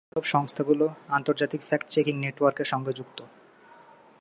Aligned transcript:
এসব 0.09 0.25
সংস্থাগুলো 0.25 0.85
আন্তর্জাতিক 1.09 1.61
ফ্যাক্ট 1.61 1.87
চেকিং 1.89 2.15
নেটওয়ার্কের 2.19 2.65
সঙ্গে 2.65 2.91
যুক্ত। 2.93 3.19